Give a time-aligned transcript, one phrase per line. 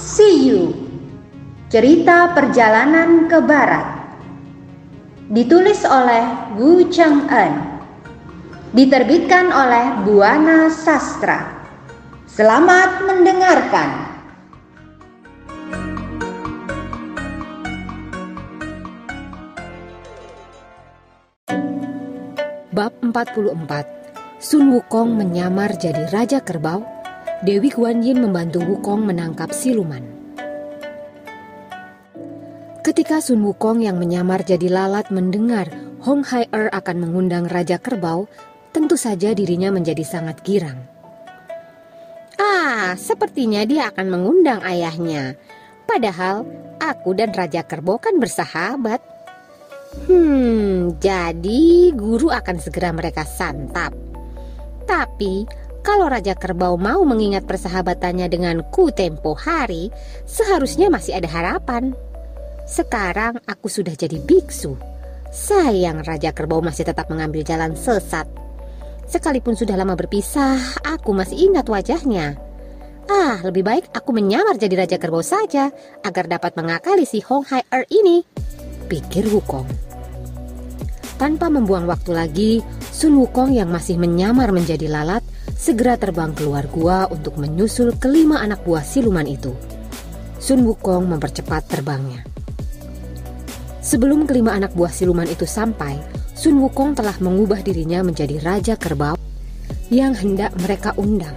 [0.00, 0.72] See You.
[1.68, 4.16] Cerita Perjalanan ke Barat.
[5.28, 7.84] Ditulis oleh Wu Cheng En
[8.72, 11.68] Diterbitkan oleh Buana Sastra.
[12.24, 13.90] Selamat mendengarkan.
[22.72, 23.52] Bab 44
[24.40, 26.99] Sun Wukong menyamar jadi Raja Kerbau
[27.40, 30.04] Dewi Guan Yin membantu Wukong menangkap siluman.
[32.84, 35.72] Ketika Sun Wukong yang menyamar jadi lalat mendengar
[36.04, 38.28] Hong Hai Er akan mengundang Raja Kerbau,
[38.76, 40.84] tentu saja dirinya menjadi sangat girang.
[42.36, 45.32] Ah, sepertinya dia akan mengundang ayahnya.
[45.88, 46.44] Padahal
[46.76, 49.00] aku dan Raja Kerbau kan bersahabat.
[50.04, 53.96] Hmm, jadi guru akan segera mereka santap.
[54.84, 55.48] Tapi
[55.80, 59.88] kalau Raja Kerbau mau mengingat persahabatannya denganku tempo hari,
[60.28, 61.96] seharusnya masih ada harapan.
[62.68, 64.76] Sekarang aku sudah jadi biksu.
[65.32, 68.28] Sayang Raja Kerbau masih tetap mengambil jalan sesat.
[69.08, 72.38] Sekalipun sudah lama berpisah, aku masih ingat wajahnya.
[73.10, 75.72] Ah, lebih baik aku menyamar jadi Raja Kerbau saja
[76.06, 78.22] agar dapat mengakali si Hong Hai Er ini,
[78.86, 79.66] pikir Wukong.
[81.18, 82.52] Tanpa membuang waktu lagi,
[82.94, 85.26] Sun Wukong yang masih menyamar menjadi lalat
[85.60, 89.52] segera terbang keluar gua untuk menyusul kelima anak buah siluman itu.
[90.40, 92.24] Sun Wukong mempercepat terbangnya.
[93.84, 96.00] Sebelum kelima anak buah siluman itu sampai,
[96.32, 99.20] Sun Wukong telah mengubah dirinya menjadi raja kerbau
[99.92, 101.36] yang hendak mereka undang.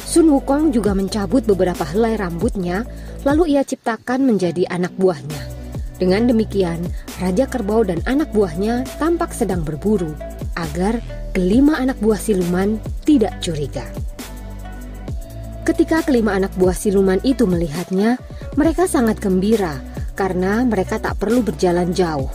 [0.00, 2.88] Sun Wukong juga mencabut beberapa helai rambutnya,
[3.28, 5.59] lalu ia ciptakan menjadi anak buahnya.
[6.00, 6.80] Dengan demikian,
[7.20, 10.16] Raja Kerbau dan anak buahnya tampak sedang berburu
[10.56, 10.96] agar
[11.36, 13.84] kelima anak buah siluman tidak curiga.
[15.68, 18.16] Ketika kelima anak buah siluman itu melihatnya,
[18.56, 19.76] mereka sangat gembira
[20.16, 22.32] karena mereka tak perlu berjalan jauh.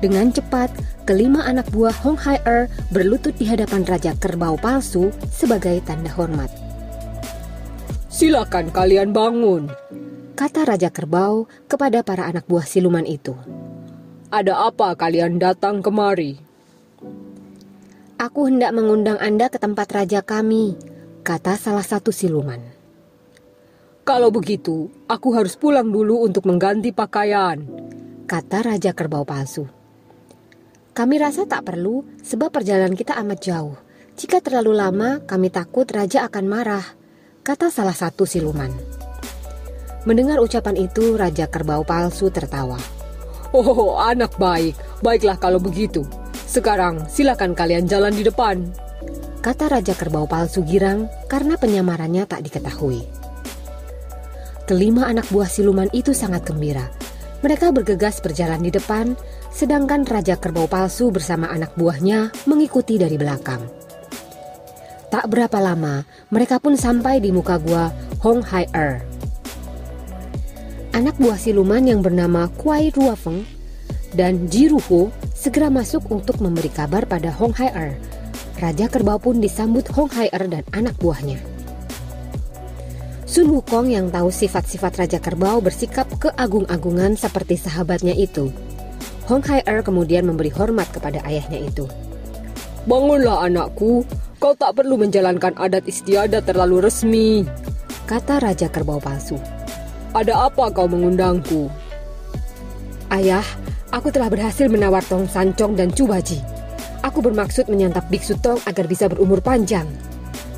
[0.00, 0.72] Dengan cepat,
[1.04, 6.48] kelima anak buah Hong Hai Er berlutut di hadapan Raja Kerbau palsu sebagai tanda hormat.
[8.08, 9.68] Silakan kalian bangun,
[10.34, 13.34] kata Raja Kerbau kepada para anak buah siluman itu.
[14.34, 16.42] Ada apa kalian datang kemari?
[18.18, 20.74] Aku hendak mengundang Anda ke tempat raja kami,
[21.22, 22.58] kata salah satu siluman.
[24.04, 27.64] Kalau begitu, aku harus pulang dulu untuk mengganti pakaian,
[28.28, 29.64] kata Raja Kerbau palsu.
[30.92, 33.74] Kami rasa tak perlu, sebab perjalanan kita amat jauh.
[34.14, 36.86] Jika terlalu lama, kami takut raja akan marah,
[37.42, 38.70] kata salah satu siluman.
[40.04, 42.76] Mendengar ucapan itu, Raja Kerbau palsu tertawa.
[43.56, 44.76] Oh, anak baik.
[45.00, 46.04] Baiklah kalau begitu.
[46.44, 48.68] Sekarang silakan kalian jalan di depan.
[49.40, 53.04] Kata Raja Kerbau palsu girang karena penyamarannya tak diketahui.
[54.64, 56.88] Kelima anak buah siluman itu sangat gembira.
[57.44, 59.12] Mereka bergegas berjalan di depan,
[59.52, 63.60] sedangkan Raja Kerbau palsu bersama anak buahnya mengikuti dari belakang.
[65.12, 67.92] Tak berapa lama, mereka pun sampai di muka gua
[68.24, 69.13] Hong Hai Er.
[70.94, 73.42] Anak buah siluman yang bernama Kuai Ruafeng
[74.14, 77.92] dan Jiruho segera masuk untuk memberi kabar pada Hong Hai Er.
[78.62, 81.42] Raja Kerbau pun disambut Hong Hai Er dan anak buahnya.
[83.26, 88.54] Sun Wukong yang tahu sifat-sifat Raja Kerbau bersikap keagung-agungan seperti sahabatnya itu.
[89.26, 91.90] Hong Hai Er kemudian memberi hormat kepada ayahnya itu.
[92.86, 94.06] Bangunlah anakku,
[94.38, 97.42] kau tak perlu menjalankan adat istiadat terlalu resmi,
[98.06, 99.63] kata Raja Kerbau palsu.
[100.14, 101.66] Ada apa kau mengundangku?
[103.10, 103.44] Ayah,
[103.94, 106.42] Aku telah berhasil menawar Tong Sancong dan Cubaji.
[107.06, 109.86] Aku bermaksud menyantap Biksu Tong agar bisa berumur panjang,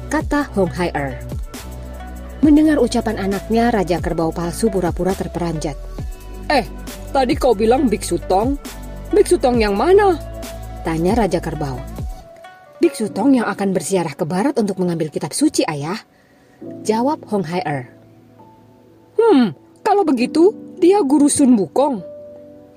[0.09, 1.21] kata Hong Hai Er.
[2.41, 5.77] Mendengar ucapan anaknya, Raja Kerbau palsu pura-pura terperanjat.
[6.49, 6.65] Eh,
[7.13, 8.57] tadi kau bilang Biksu Tong?
[9.13, 10.17] Biksu Tong yang mana?
[10.81, 11.77] Tanya Raja Kerbau.
[12.81, 16.01] Biksu Tong yang akan bersiarah ke barat untuk mengambil kitab suci, ayah.
[16.89, 17.96] Jawab Hong Hai Er.
[19.27, 21.99] Hmm, kalau begitu, dia guru Sun Wukong.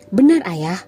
[0.10, 0.82] Benar ayah.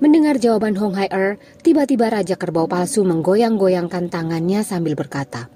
[0.00, 5.52] Mendengar jawaban Hong Hai Er, tiba-tiba Raja Kerbau Palsu menggoyang-goyangkan tangannya sambil berkata,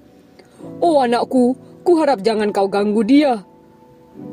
[0.77, 3.41] Oh anakku, ku harap jangan kau ganggu dia.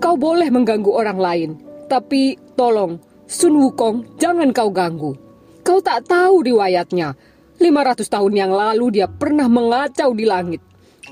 [0.04, 1.50] Kau boleh mengganggu orang lain,
[1.88, 5.16] tapi tolong, Sun Wukong jangan kau ganggu.
[5.64, 7.16] Kau tak tahu riwayatnya.
[7.56, 10.60] 500 tahun yang lalu dia pernah mengacau di langit.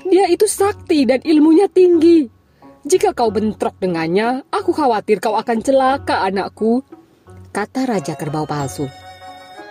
[0.05, 2.36] Dia itu sakti dan ilmunya tinggi.
[2.85, 6.85] Jika kau bentrok dengannya, aku khawatir kau akan celaka anakku
[7.49, 8.85] kata Raja Kerbau Palsu.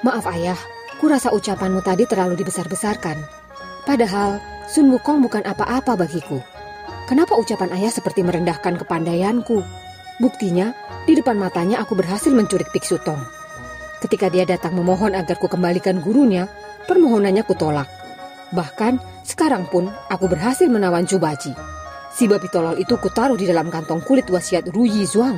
[0.02, 0.58] Maaf ayah,
[0.98, 3.14] kurasa ucapanmu tadi terlalu dibesar-besarkan.
[3.86, 6.42] Padahal Sun Wukong bukan apa-apa bagiku.
[7.06, 9.62] Kenapa ucapan ayah seperti merendahkan kepandaianku?
[10.18, 10.74] Buktinya,
[11.06, 13.22] di depan matanya aku berhasil mencurik Biksu Tong.
[14.02, 16.50] Ketika dia datang memohon agar ku kembalikan gurunya,
[16.90, 17.86] permohonannya kutolak.
[18.50, 21.75] Bahkan, sekarang pun aku berhasil menawan Cubaji.
[22.16, 25.36] Si babi tolol itu kutaruh di dalam kantong kulit wasiat Ruyi Zuang.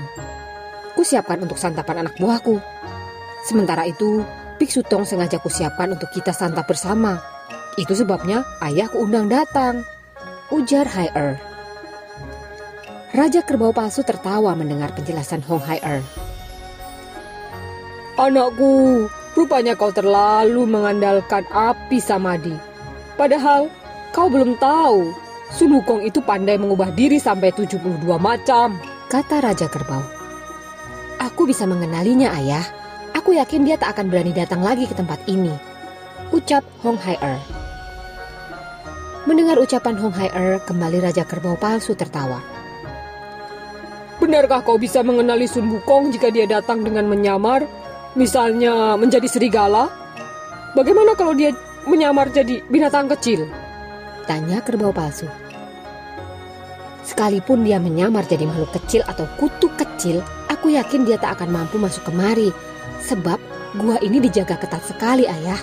[0.94, 2.54] Kusiapkan untuk santapan anak buahku.
[3.42, 4.22] Sementara itu,
[4.62, 7.18] Biksu Tong sengaja kusiapkan untuk kita santap bersama.
[7.74, 9.82] Itu sebabnya ayahku undang datang.
[10.54, 11.42] Ujar Hai Er.
[13.10, 16.06] Raja Kerbau Palsu tertawa mendengar penjelasan Hong Hai Er.
[18.22, 22.54] Anakku, rupanya kau terlalu mengandalkan api samadi.
[23.18, 23.66] Padahal
[24.14, 28.76] kau belum tahu Sun Wukong itu pandai mengubah diri sampai 72 macam,
[29.08, 30.04] kata Raja Kerbau.
[31.18, 32.62] Aku bisa mengenalinya, ayah.
[33.16, 35.50] Aku yakin dia tak akan berani datang lagi ke tempat ini.
[36.36, 37.40] Ucap Hong Hai Er.
[39.24, 42.44] Mendengar ucapan Hong Hai Er, kembali Raja Kerbau palsu tertawa.
[44.20, 47.64] Benarkah kau bisa mengenali Sun Wukong jika dia datang dengan menyamar?
[48.12, 49.88] Misalnya menjadi serigala?
[50.76, 51.56] Bagaimana kalau dia
[51.88, 53.48] menyamar jadi binatang kecil?
[54.28, 55.24] Tanya kerbau palsu.
[57.00, 60.20] Sekalipun dia menyamar jadi makhluk kecil atau kutu kecil,
[60.52, 62.52] aku yakin dia tak akan mampu masuk kemari.
[63.00, 63.40] Sebab
[63.80, 65.56] gua ini dijaga ketat sekali, ayah.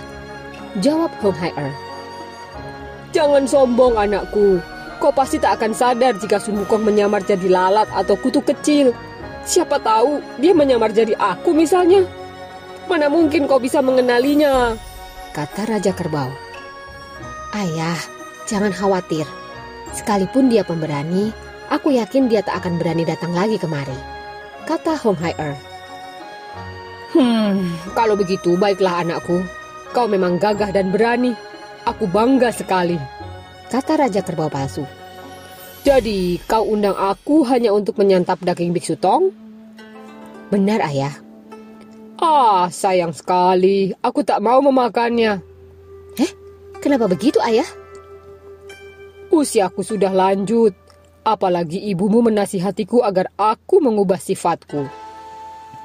[0.81, 1.69] Jawab Hong Hai Er.
[3.13, 4.57] Jangan sombong anakku.
[4.97, 8.97] Kau pasti tak akan sadar jika Sun Wukong menyamar jadi lalat atau kutu kecil.
[9.45, 12.01] Siapa tahu dia menyamar jadi aku misalnya.
[12.89, 14.73] Mana mungkin kau bisa mengenalinya?
[15.37, 16.33] Kata Raja Kerbau.
[17.53, 18.14] Ayah,
[18.45, 19.25] Jangan khawatir.
[19.93, 21.33] Sekalipun dia pemberani,
[21.73, 23.97] aku yakin dia tak akan berani datang lagi kemari.
[24.69, 25.55] Kata Hong Hai Er.
[27.15, 29.39] Hmm, kalau begitu baiklah anakku.
[29.95, 31.31] Kau memang gagah dan berani.
[31.87, 32.99] Aku bangga sekali.
[33.71, 34.83] Kata Raja Kerbau Palsu.
[35.85, 39.29] Jadi, kau undang aku hanya untuk menyantap daging biksu tong?
[40.49, 41.13] Benar, ayah.
[42.17, 43.93] Ah, sayang sekali.
[44.01, 45.45] Aku tak mau memakannya.
[46.17, 46.31] Eh,
[46.81, 47.69] kenapa begitu, ayah?
[49.35, 50.71] Usiaku sudah lanjut,
[51.27, 54.87] apalagi ibumu menasihatiku agar aku mengubah sifatku.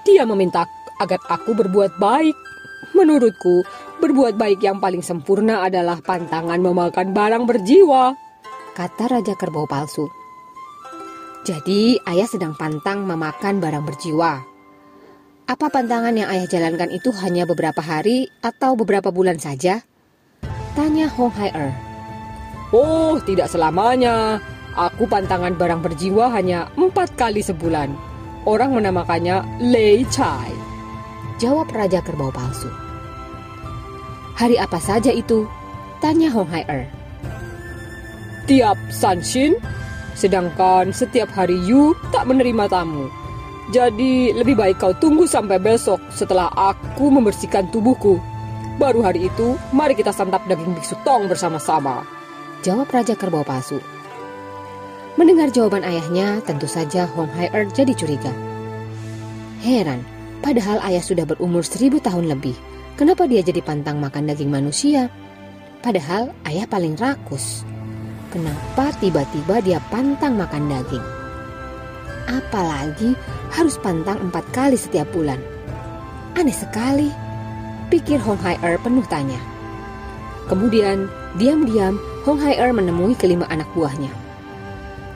[0.06, 0.70] Dia meminta
[1.02, 2.38] agar aku berbuat baik.
[2.94, 3.66] Menurutku,
[3.98, 8.14] berbuat baik yang paling sempurna adalah pantangan memakan barang berjiwa,
[8.78, 10.06] kata Raja Kerbau Palsu.
[11.42, 14.32] Jadi, ayah sedang pantang memakan barang berjiwa.
[15.50, 19.82] Apa pantangan yang ayah jalankan itu hanya beberapa hari atau beberapa bulan saja?
[20.78, 21.89] Tanya Hong Hai Er.
[22.70, 24.38] Oh, tidak selamanya.
[24.78, 27.90] Aku pantangan barang berjiwa hanya empat kali sebulan.
[28.46, 30.54] Orang menamakannya Lei Chai.
[31.42, 32.70] Jawab Raja Kerbau Palsu.
[34.38, 35.44] Hari apa saja itu?
[35.98, 36.86] Tanya Hong Hai Er.
[38.46, 39.58] Tiap Sanshin,
[40.14, 43.10] sedangkan setiap hari Yu tak menerima tamu.
[43.74, 48.16] Jadi lebih baik kau tunggu sampai besok setelah aku membersihkan tubuhku.
[48.80, 52.19] Baru hari itu, mari kita santap daging biksu tong bersama-sama.
[52.60, 53.80] Jawab Raja Kerbau Palsu.
[55.16, 58.28] Mendengar jawaban ayahnya, tentu saja Hong Hai Er jadi curiga.
[59.64, 60.04] Heran,
[60.44, 62.52] padahal ayah sudah berumur seribu tahun lebih.
[63.00, 65.08] Kenapa dia jadi pantang makan daging manusia?
[65.80, 67.64] Padahal ayah paling rakus.
[68.28, 71.04] Kenapa tiba-tiba dia pantang makan daging?
[72.28, 73.16] Apalagi
[73.56, 75.40] harus pantang empat kali setiap bulan.
[76.36, 77.08] Aneh sekali,
[77.88, 79.40] pikir Hong Hai Er penuh tanya.
[80.44, 81.08] Kemudian,
[81.40, 84.12] diam-diam Hong Hai Er menemui kelima anak buahnya.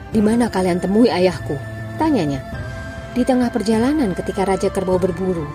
[0.09, 1.53] Di mana kalian temui ayahku?
[2.01, 2.41] Tanyanya.
[3.13, 5.45] Di tengah perjalanan ketika Raja Kerbau berburu.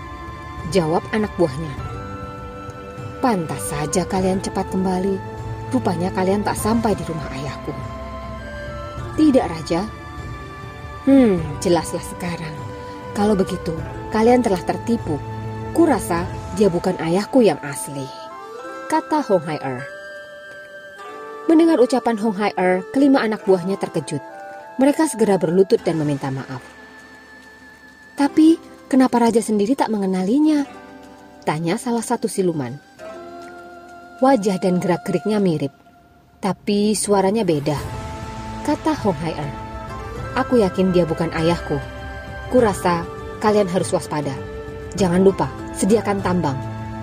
[0.71, 1.75] Jawab anak buahnya.
[3.19, 5.19] Pantas saja kalian cepat kembali.
[5.75, 7.75] Rupanya kalian tak sampai di rumah ayahku.
[9.19, 9.83] Tidak, Raja.
[11.11, 12.54] Hmm, jelaslah sekarang.
[13.11, 13.75] Kalau begitu,
[14.14, 15.19] kalian telah tertipu.
[15.75, 18.07] Kurasa dia bukan ayahku yang asli.
[18.87, 20.00] Kata Hong Hai Er.
[21.50, 24.23] Mendengar ucapan Hong Hai Er, kelima anak buahnya terkejut.
[24.78, 26.62] Mereka segera berlutut dan meminta maaf.
[28.14, 28.54] Tapi,
[28.87, 30.62] kenapa raja sendiri tak mengenalinya?
[31.42, 32.78] Tanya salah satu siluman.
[34.23, 35.75] Wajah dan gerak-geriknya mirip,
[36.38, 37.75] tapi suaranya beda.
[38.62, 39.50] Kata Hong Hai Er.
[40.38, 41.83] Aku yakin dia bukan ayahku.
[42.54, 43.02] Kurasa
[43.42, 44.38] kalian harus waspada.
[44.95, 46.54] Jangan lupa, sediakan tambang.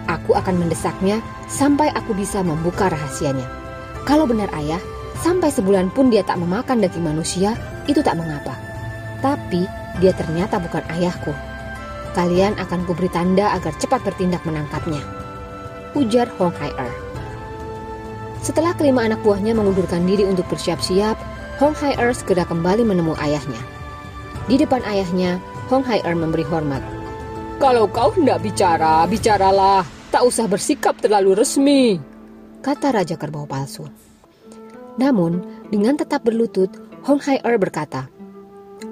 [0.08, 1.20] Aku akan mendesaknya
[1.52, 3.57] sampai aku bisa membuka rahasianya.
[4.08, 4.80] Kalau benar ayah,
[5.20, 7.60] sampai sebulan pun dia tak memakan daging manusia,
[7.92, 8.56] itu tak mengapa.
[9.20, 9.68] Tapi
[10.00, 11.36] dia ternyata bukan ayahku.
[12.16, 15.04] Kalian akan kuberi tanda agar cepat bertindak menangkapnya.
[15.92, 16.94] Ujar Hong Hai Er.
[18.40, 21.20] Setelah kelima anak buahnya mengundurkan diri untuk bersiap-siap,
[21.60, 23.60] Hong Hai-er segera kembali menemui ayahnya.
[24.48, 26.80] Di depan ayahnya, Hong Hai-er memberi hormat.
[27.60, 29.84] Kalau kau hendak bicara, bicaralah.
[30.14, 32.00] Tak usah bersikap terlalu resmi.
[32.66, 33.86] Kata Raja Kerbau Palsu.
[34.98, 36.74] Namun, dengan tetap berlutut,
[37.06, 38.10] Hong Hai-er berkata,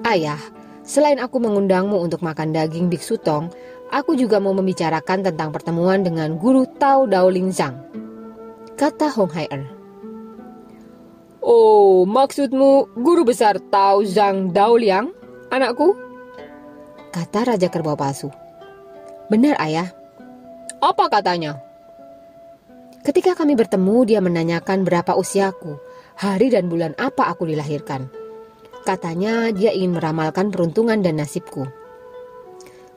[0.06, 0.38] Ayah,
[0.86, 3.50] selain aku mengundangmu untuk makan daging biksu tong,
[3.90, 7.74] aku juga mau membicarakan tentang pertemuan dengan guru Tao Dao Ling Zhang.
[8.78, 9.66] Kata Hong Hai-er.
[11.42, 15.10] Oh, maksudmu guru besar Tao Zhang Daoliang,
[15.50, 15.94] anakku?
[17.10, 18.30] Kata Raja Kerbau Palsu.
[19.26, 19.90] Benar, Ayah.
[20.78, 21.65] Apa katanya?
[23.06, 25.78] Ketika kami bertemu, dia menanyakan berapa usiaku,
[26.18, 28.10] hari dan bulan apa aku dilahirkan.
[28.82, 31.70] Katanya dia ingin meramalkan peruntungan dan nasibku.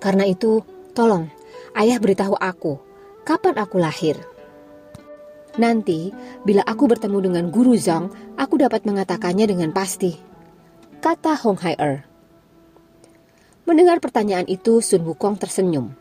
[0.01, 0.65] Karena itu,
[0.97, 1.29] tolong,
[1.77, 2.81] ayah beritahu aku,
[3.21, 4.17] kapan aku lahir.
[5.61, 6.09] Nanti,
[6.41, 10.17] bila aku bertemu dengan Guru Zhang, aku dapat mengatakannya dengan pasti.
[11.05, 12.01] Kata Hong Hai-er.
[13.69, 15.93] Mendengar pertanyaan itu, Sun Wukong tersenyum.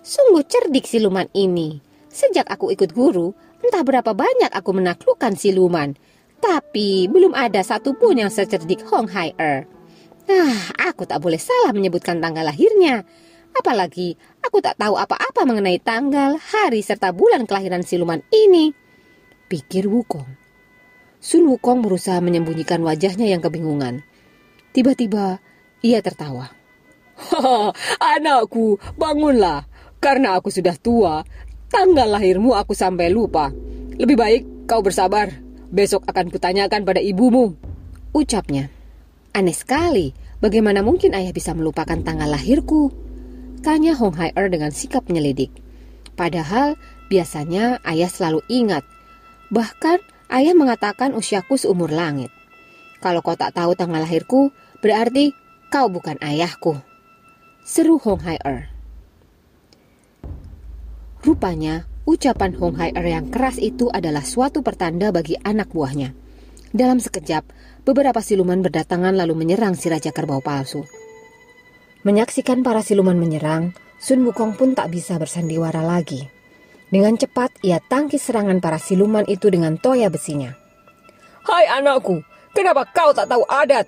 [0.00, 1.89] Sungguh cerdik siluman ini.
[2.10, 3.30] Sejak aku ikut guru,
[3.62, 5.94] entah berapa banyak aku menaklukkan siluman.
[6.42, 9.70] Tapi belum ada satupun yang secerdik Hong Hai-er.
[10.26, 13.06] Ah, aku tak boleh salah menyebutkan tanggal lahirnya.
[13.54, 18.74] Apalagi aku tak tahu apa-apa mengenai tanggal, hari, serta bulan kelahiran siluman ini.
[19.46, 20.26] Pikir Wukong.
[21.20, 24.02] Sun Wukong berusaha menyembunyikan wajahnya yang kebingungan.
[24.70, 25.42] Tiba-tiba
[25.82, 26.54] ia tertawa.
[28.16, 29.66] Anakku, bangunlah.
[30.00, 31.20] Karena aku sudah tua,
[31.70, 33.54] tanggal lahirmu aku sampai lupa.
[33.96, 35.30] Lebih baik kau bersabar.
[35.70, 37.54] Besok akan kutanyakan pada ibumu.
[38.10, 38.66] Ucapnya.
[39.30, 40.10] Aneh sekali,
[40.42, 42.90] bagaimana mungkin ayah bisa melupakan tanggal lahirku?
[43.62, 45.54] Tanya Hong Hai-er dengan sikap menyelidik.
[46.18, 46.74] Padahal
[47.06, 48.82] biasanya ayah selalu ingat.
[49.54, 50.02] Bahkan
[50.34, 52.34] ayah mengatakan usiaku seumur langit.
[52.98, 54.50] Kalau kau tak tahu tanggal lahirku,
[54.82, 55.30] berarti
[55.70, 56.82] kau bukan ayahku.
[57.62, 58.79] Seru Hong Hai-er.
[61.20, 66.16] Rupanya, ucapan Hong Hai-er yang keras itu adalah suatu pertanda bagi anak buahnya.
[66.72, 67.44] Dalam sekejap,
[67.84, 70.80] beberapa siluman berdatangan lalu menyerang si Raja Kerbau Palsu.
[72.08, 76.24] Menyaksikan para siluman menyerang, Sun Wukong pun tak bisa bersandiwara lagi.
[76.88, 80.56] Dengan cepat, ia tangkis serangan para siluman itu dengan toya besinya.
[81.44, 82.24] Hai anakku,
[82.56, 83.84] kenapa kau tak tahu adat?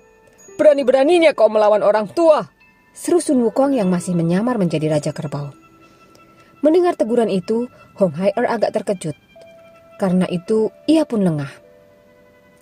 [0.53, 2.45] Berani-beraninya kau melawan orang tua.
[2.93, 5.62] Seru Sun Wukong yang masih menyamar menjadi Raja Kerbau.
[6.63, 7.67] Mendengar teguran itu,
[7.99, 9.19] Hong Hai-er agak terkejut.
[9.99, 11.51] Karena itu, ia pun lengah.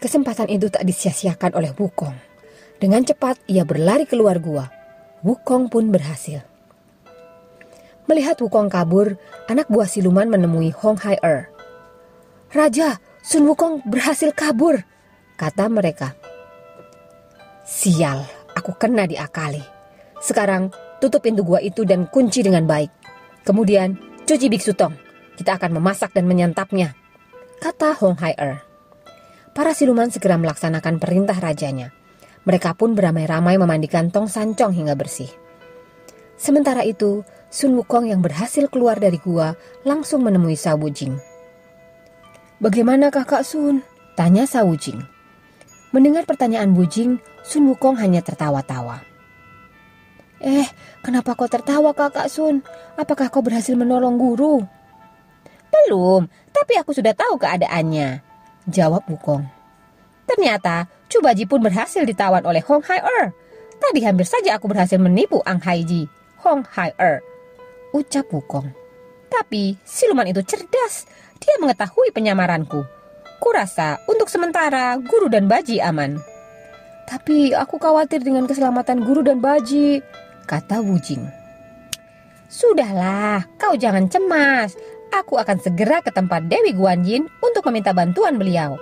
[0.01, 2.17] Kesempatan itu tak disia-siakan oleh Wukong.
[2.81, 4.73] Dengan cepat, ia berlari keluar gua.
[5.21, 6.41] Wukong pun berhasil.
[8.09, 11.53] Melihat Wukong kabur, anak buah siluman menemui Hong Hai-er.
[12.49, 14.81] Raja, Sun Wukong berhasil kabur,
[15.37, 16.17] kata mereka.
[17.61, 18.25] Sial,
[18.57, 19.61] aku kena diakali.
[20.17, 23.00] Sekarang tutup pintu gua itu dan kunci dengan baik.
[23.41, 24.93] Kemudian cuci biksu tong.
[25.35, 26.93] Kita akan memasak dan menyantapnya,
[27.57, 28.61] kata Hong Hai-er.
[29.51, 31.89] Para siluman segera melaksanakan perintah rajanya.
[32.45, 35.29] Mereka pun beramai-ramai memandikan Tong Sancong hingga bersih.
[36.37, 37.21] Sementara itu,
[37.51, 41.19] Sun Wukong yang berhasil keluar dari gua langsung menemui Sa Wujing.
[42.63, 43.83] Bagaimana kakak Sun?
[44.17, 45.01] Tanya Sa Wujing.
[45.91, 49.10] Mendengar pertanyaan Wujing, Sun Wukong hanya tertawa-tawa.
[50.41, 50.67] Eh,
[51.05, 52.65] kenapa kau tertawa kakak Sun?
[52.97, 54.65] Apakah kau berhasil menolong guru?
[55.69, 58.25] Belum, tapi aku sudah tahu keadaannya.
[58.65, 59.45] Jawab Wukong.
[60.25, 63.35] Ternyata Cubaji pun berhasil ditawan oleh Hong Hai-er.
[63.83, 66.07] Tadi hampir saja aku berhasil menipu Ang Haiji,
[66.39, 67.19] Hong Hai-er.
[67.91, 68.71] Ucap Wukong.
[69.27, 71.03] Tapi siluman itu cerdas.
[71.35, 72.87] Dia mengetahui penyamaranku.
[73.43, 76.15] Kurasa untuk sementara guru dan Baji aman.
[77.11, 79.99] Tapi aku khawatir dengan keselamatan guru dan Baji,
[80.45, 81.41] kata Wujing.
[82.51, 84.75] Sudahlah, kau jangan cemas.
[85.11, 88.79] Aku akan segera ke tempat Dewi Guanjin untuk meminta bantuan beliau,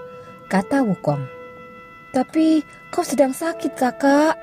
[0.49, 1.21] kata Wukong.
[2.13, 4.37] Tapi kau sedang sakit kakak.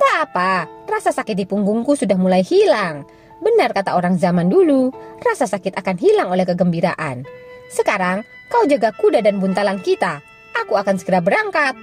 [0.00, 3.04] Tak apa, rasa sakit di punggungku sudah mulai hilang.
[3.40, 7.24] Benar kata orang zaman dulu, rasa sakit akan hilang oleh kegembiraan.
[7.68, 10.20] Sekarang kau jaga kuda dan buntalan kita.
[10.56, 11.76] Aku akan segera berangkat,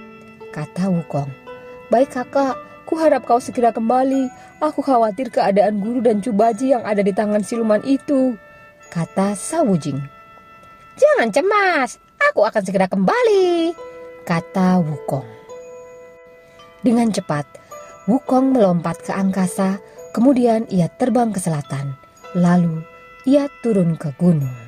[0.54, 1.30] kata Wukong.
[1.90, 2.58] Baik kakak,
[2.88, 4.32] ku harap kau segera kembali.
[4.64, 8.34] Aku khawatir keadaan guru dan Cubaji yang ada di tangan siluman itu,
[8.88, 10.00] kata Sawujing.
[10.96, 13.76] Jangan cemas, aku akan segera kembali,
[14.24, 15.28] kata Wukong.
[16.82, 17.44] Dengan cepat,
[18.08, 19.78] Wukong melompat ke angkasa,
[20.16, 21.94] kemudian ia terbang ke selatan.
[22.32, 22.82] Lalu
[23.28, 24.67] ia turun ke gunung.